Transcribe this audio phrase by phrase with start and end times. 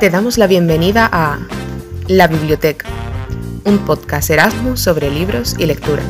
[0.00, 1.38] Te damos la bienvenida a
[2.08, 2.88] La Biblioteca,
[3.64, 6.02] un podcast Erasmus sobre libros y lectura.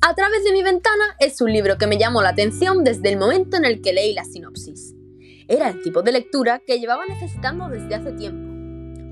[0.00, 3.18] A través de mi ventana es un libro que me llamó la atención desde el
[3.18, 4.94] momento en el que leí la sinopsis.
[5.48, 8.48] Era el tipo de lectura que llevaba necesitando desde hace tiempo.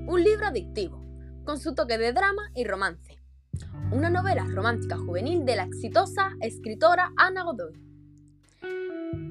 [0.09, 1.06] Un libro adictivo,
[1.47, 3.17] con su toque de drama y romance.
[3.93, 7.71] Una novela romántica juvenil de la exitosa escritora Ana Godoy.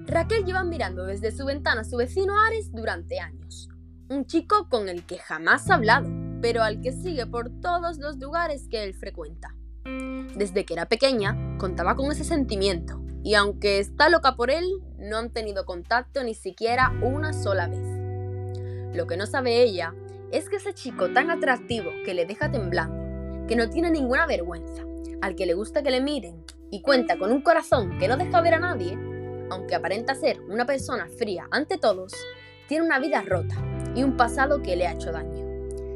[0.07, 3.69] Raquel lleva mirando desde su ventana a su vecino Ares durante años.
[4.09, 6.09] Un chico con el que jamás ha hablado,
[6.41, 9.55] pero al que sigue por todos los lugares que él frecuenta.
[9.85, 14.65] Desde que era pequeña, contaba con ese sentimiento, y aunque está loca por él,
[14.99, 18.97] no han tenido contacto ni siquiera una sola vez.
[18.97, 19.95] Lo que no sabe ella
[20.33, 24.85] es que ese chico tan atractivo que le deja temblando, que no tiene ninguna vergüenza,
[25.23, 28.41] al que le gusta que le miren y cuenta con un corazón que no deja
[28.41, 28.99] ver a nadie,
[29.51, 32.13] aunque aparenta ser una persona fría ante todos,
[32.69, 33.57] tiene una vida rota
[33.95, 35.45] y un pasado que le ha hecho daño.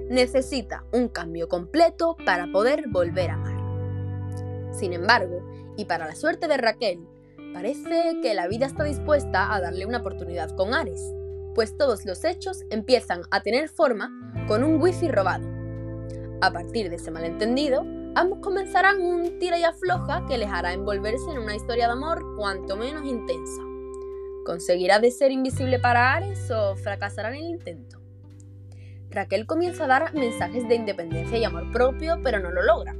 [0.09, 4.73] Necesita un cambio completo para poder volver a amar.
[4.73, 5.43] Sin embargo,
[5.77, 7.07] y para la suerte de Raquel,
[7.53, 11.13] parece que la vida está dispuesta a darle una oportunidad con Ares,
[11.55, 14.11] pues todos los hechos empiezan a tener forma
[14.47, 15.47] con un wifi robado.
[16.41, 17.85] A partir de ese malentendido,
[18.15, 22.37] ambos comenzarán un tira y afloja que les hará envolverse en una historia de amor
[22.37, 23.63] cuanto menos intensa.
[24.47, 28.01] ¿Conseguirá de ser invisible para Ares o fracasará en el intento?
[29.11, 32.95] Raquel comienza a dar mensajes de independencia y amor propio, pero no lo logra.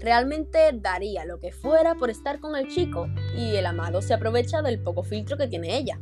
[0.00, 3.06] Realmente daría lo que fuera por estar con el chico
[3.36, 5.98] y el amado se aprovecha del poco filtro que tiene ella,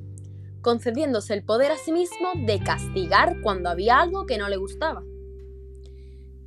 [0.64, 5.04] concediéndose el poder a sí mismo de castigar cuando había algo que no le gustaba.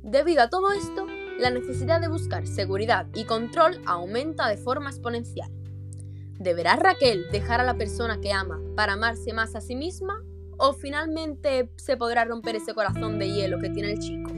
[0.02, 1.06] Debido a todo esto,
[1.38, 5.50] la necesidad de buscar seguridad y control aumenta de forma exponencial.
[6.38, 10.22] ¿Deberá Raquel dejar a la persona que ama para amarse más a sí misma?
[10.56, 14.37] ¿O finalmente se podrá romper ese corazón de hielo que tiene el chico?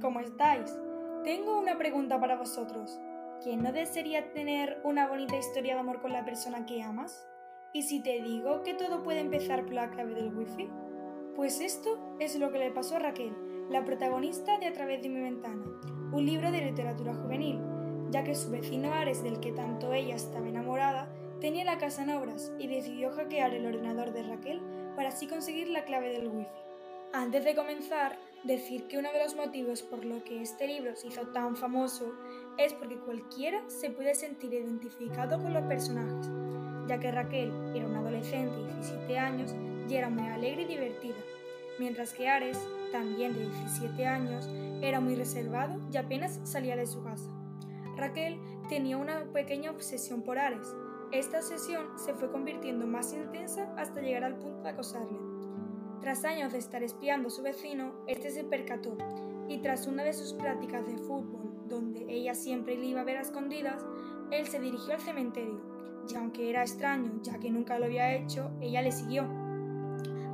[0.00, 0.74] ¿Cómo estáis?
[1.24, 2.98] Tengo una pregunta para vosotros.
[3.42, 7.26] ¿Quién no desearía tener una bonita historia de amor con la persona que amas?
[7.72, 10.68] ¿Y si te digo que todo puede empezar por la clave del wifi?
[11.36, 13.32] Pues esto es lo que le pasó a Raquel,
[13.70, 15.64] la protagonista de A través de mi ventana,
[16.12, 17.60] un libro de literatura juvenil,
[18.10, 21.08] ya que su vecino Ares, del que tanto ella estaba enamorada,
[21.40, 24.60] tenía la casa en obras y decidió hackear el ordenador de Raquel
[24.96, 26.48] para así conseguir la clave del wifi.
[27.12, 31.08] Antes de comenzar, decir que uno de los motivos por lo que este libro se
[31.08, 32.14] hizo tan famoso
[32.56, 36.30] es porque cualquiera se puede sentir identificado con los personajes,
[36.86, 39.54] ya que Raquel era una adolescente de 17 años
[39.88, 41.16] y era muy alegre y divertida,
[41.78, 42.58] mientras que Ares,
[42.92, 44.48] también de 17 años,
[44.80, 47.30] era muy reservado y apenas salía de su casa.
[47.96, 48.38] Raquel
[48.68, 50.74] tenía una pequeña obsesión por Ares.
[51.10, 55.27] Esta obsesión se fue convirtiendo más intensa hasta llegar al punto de acosarle.
[56.00, 58.96] Tras años de estar espiando a su vecino, este se percató
[59.48, 63.16] y tras una de sus prácticas de fútbol, donde ella siempre le iba a ver
[63.16, 63.84] a escondidas,
[64.30, 65.60] él se dirigió al cementerio,
[66.08, 69.26] y aunque era extraño ya que nunca lo había hecho, ella le siguió.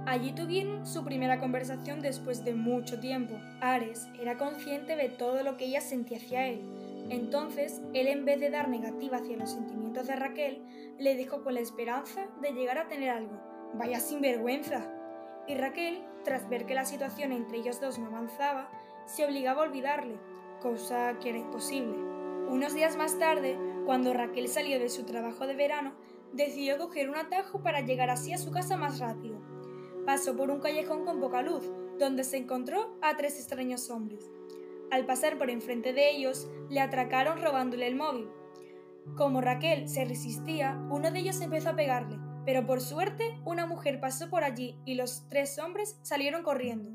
[0.06, 3.34] Allí tuvieron su primera conversación después de mucho tiempo.
[3.60, 6.60] Ares era consciente de todo lo que ella sentía hacia él.
[7.08, 10.62] Entonces, él en vez de dar negativa hacia los sentimientos de Raquel,
[10.98, 13.40] le dejó con la esperanza de llegar a tener algo.
[13.74, 14.86] Vaya sinvergüenza.
[15.46, 18.70] Y Raquel, tras ver que la situación entre ellos dos no avanzaba,
[19.06, 20.16] se obligaba a olvidarle,
[20.60, 21.96] cosa que era imposible.
[22.48, 25.92] Unos días más tarde, cuando Raquel salió de su trabajo de verano,
[26.32, 29.38] decidió coger un atajo para llegar así a su casa más rápido.
[30.06, 34.30] Pasó por un callejón con poca luz, donde se encontró a tres extraños hombres.
[34.90, 38.28] Al pasar por enfrente de ellos, le atracaron robándole el móvil.
[39.16, 44.00] Como Raquel se resistía, uno de ellos empezó a pegarle, pero por suerte una mujer
[44.00, 46.90] pasó por allí y los tres hombres salieron corriendo.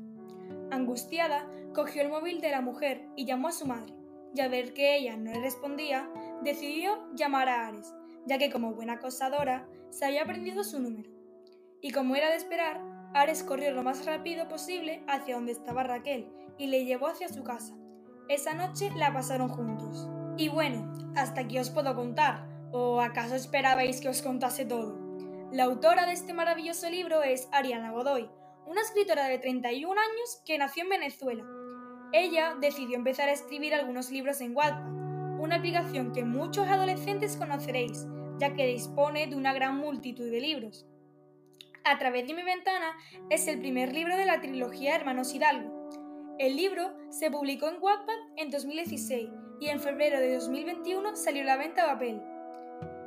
[0.70, 3.94] Angustiada, cogió el móvil de la mujer y llamó a su madre,
[4.34, 6.08] y al ver que ella no le respondía,
[6.42, 7.94] decidió llamar a Ares,
[8.26, 11.10] ya que como buena acosadora se había aprendido su número.
[11.80, 12.80] Y como era de esperar,
[13.14, 17.42] Ares corrió lo más rápido posible hacia donde estaba Raquel y le llevó hacia su
[17.42, 17.74] casa.
[18.28, 20.08] Esa noche la pasaron juntos.
[20.36, 24.99] Y bueno, hasta aquí os puedo contar, ¿o acaso esperabais que os contase todo?
[25.52, 28.30] La autora de este maravilloso libro es Ariana Godoy,
[28.66, 31.44] una escritora de 31 años que nació en Venezuela.
[32.12, 38.06] Ella decidió empezar a escribir algunos libros en Wattpad, una aplicación que muchos adolescentes conoceréis,
[38.38, 40.86] ya que dispone de una gran multitud de libros.
[41.82, 42.96] A través de mi ventana
[43.28, 45.88] es el primer libro de la trilogía Hermanos Hidalgo.
[46.38, 51.46] El libro se publicó en Wattpad en 2016 y en febrero de 2021 salió a
[51.46, 52.22] la venta a papel.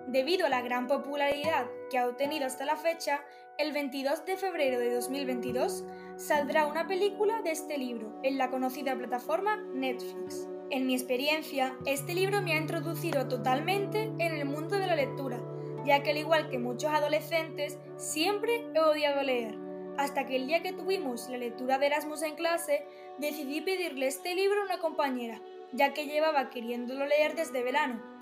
[0.07, 3.22] Debido a la gran popularidad que ha obtenido hasta la fecha,
[3.60, 5.84] el 22 de febrero de 2022
[6.16, 10.48] saldrá una película de este libro en la conocida plataforma Netflix.
[10.72, 15.40] En mi experiencia, este libro me ha introducido totalmente en el mundo de la lectura,
[15.86, 19.56] ya que al igual que muchos adolescentes, siempre he odiado leer.
[20.00, 22.88] Hasta que el día que tuvimos la lectura de Erasmus en clase,
[23.19, 25.40] decidí pedirle este libro a una compañera,
[25.74, 28.12] ya que llevaba queriéndolo leer desde verano.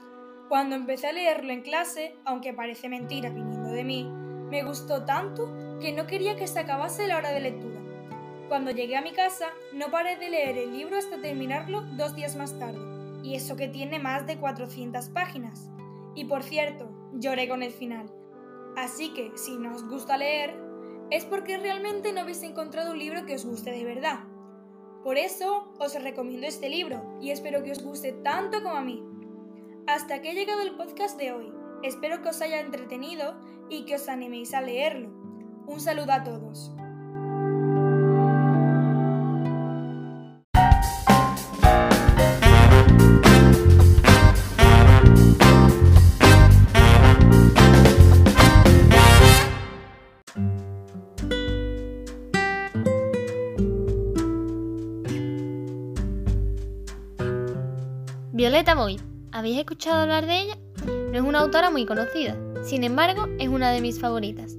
[0.51, 5.49] Cuando empecé a leerlo en clase, aunque parece mentira viniendo de mí, me gustó tanto
[5.79, 7.79] que no quería que se acabase la hora de lectura.
[8.49, 12.35] Cuando llegué a mi casa, no paré de leer el libro hasta terminarlo dos días
[12.35, 12.81] más tarde,
[13.23, 15.69] y eso que tiene más de 400 páginas.
[16.15, 18.11] Y por cierto, lloré con el final.
[18.75, 20.53] Así que, si no os gusta leer,
[21.11, 24.25] es porque realmente no habéis encontrado un libro que os guste de verdad.
[25.01, 29.01] Por eso os recomiendo este libro y espero que os guste tanto como a mí.
[29.91, 31.51] Hasta aquí ha llegado el podcast de hoy.
[31.83, 33.35] Espero que os haya entretenido
[33.69, 35.09] y que os animéis a leerlo.
[35.67, 36.71] Un saludo a todos.
[58.31, 60.57] Violeta Boyd, ¿habéis escuchado hablar de ella?
[60.85, 64.55] No es una autora muy conocida, sin embargo es una de mis favoritas.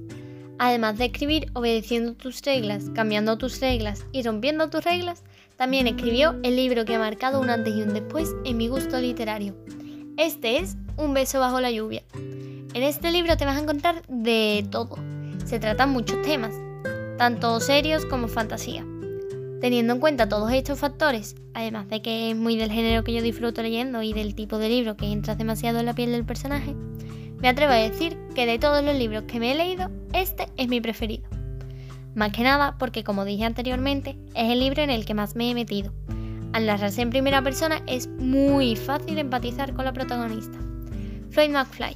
[0.59, 5.23] Además de escribir obedeciendo tus reglas, cambiando tus reglas y rompiendo tus reglas,
[5.57, 8.99] también escribió el libro que ha marcado un antes y un después en mi gusto
[8.99, 9.55] literario.
[10.17, 12.03] Este es Un beso bajo la lluvia.
[12.13, 14.97] En este libro te vas a encontrar de todo.
[15.43, 16.53] Se tratan muchos temas,
[17.17, 18.85] tanto serios como fantasía.
[19.63, 23.21] Teniendo en cuenta todos estos factores, además de que es muy del género que yo
[23.21, 26.75] disfruto leyendo y del tipo de libro que entras demasiado en la piel del personaje,
[27.39, 30.67] me atrevo a decir que de todos los libros que me he leído, este es
[30.67, 31.23] mi preferido.
[32.13, 35.49] Más que nada porque, como dije anteriormente, es el libro en el que más me
[35.49, 35.93] he metido.
[36.51, 40.59] Al narrarse en primera persona es muy fácil empatizar con la protagonista,
[41.29, 41.95] Floyd McFly.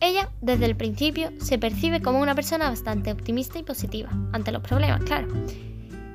[0.00, 4.60] Ella, desde el principio, se percibe como una persona bastante optimista y positiva, ante los
[4.60, 5.28] problemas, claro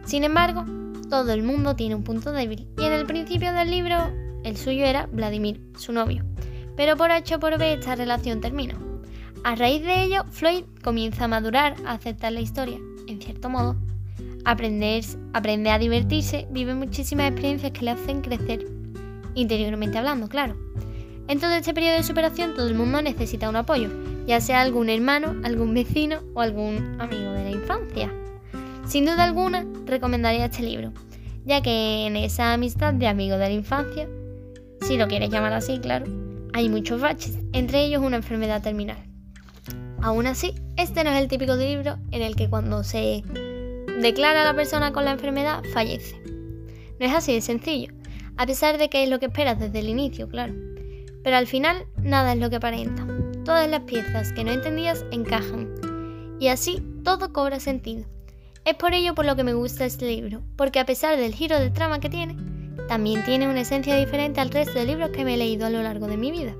[0.09, 0.65] sin embargo,
[1.07, 3.95] todo el mundo tiene un punto débil y en el principio del libro
[4.43, 6.25] el suyo era Vladimir, su novio.
[6.75, 8.75] Pero por H o por B esta relación termina.
[9.43, 13.75] A raíz de ello, Floyd comienza a madurar, a aceptar la historia, en cierto modo.
[14.45, 18.65] Aprender, aprende a divertirse, vive muchísimas experiencias que le hacen crecer,
[19.35, 20.55] interiormente hablando, claro.
[21.27, 23.91] En todo este periodo de superación todo el mundo necesita un apoyo,
[24.25, 28.11] ya sea algún hermano, algún vecino o algún amigo de la infancia.
[28.89, 30.91] Sin duda alguna, recomendaría este libro,
[31.45, 34.09] ya que en esa amistad de amigo de la infancia,
[34.81, 36.07] si lo quieres llamar así, claro,
[36.53, 38.97] hay muchos baches, entre ellos una enfermedad terminal.
[40.01, 43.23] Aún así, este no es el típico libro en el que cuando se
[44.01, 46.19] declara a la persona con la enfermedad, fallece.
[46.99, 47.93] No es así de sencillo,
[48.37, 50.55] a pesar de que es lo que esperas desde el inicio, claro.
[51.23, 53.05] Pero al final, nada es lo que aparenta.
[53.45, 55.75] Todas las piezas que no entendías encajan.
[56.39, 58.07] Y así todo cobra sentido.
[58.69, 61.59] Es por ello por lo que me gusta este libro, porque a pesar del giro
[61.59, 62.35] de trama que tiene,
[62.87, 65.81] también tiene una esencia diferente al resto de libros que me he leído a lo
[65.81, 66.55] largo de mi vida.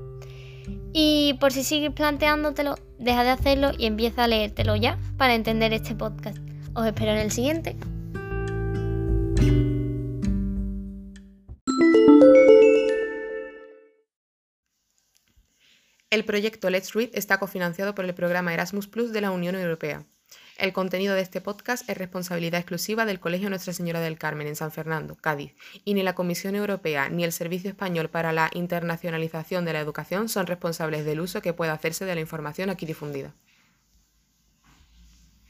[0.92, 5.72] Y por si sigues planteándotelo, deja de hacerlo y empieza a leértelo ya para entender
[5.72, 6.39] este podcast.
[6.74, 7.78] Os espero en el siguiente.
[16.10, 20.08] El proyecto Let's Read está cofinanciado por el programa Erasmus Plus de la Unión Europea.
[20.60, 24.58] El contenido de este podcast es responsabilidad exclusiva del Colegio Nuestra Señora del Carmen en
[24.58, 25.54] San Fernando, Cádiz,
[25.86, 30.28] y ni la Comisión Europea ni el Servicio Español para la Internacionalización de la Educación
[30.28, 33.34] son responsables del uso que pueda hacerse de la información aquí difundida.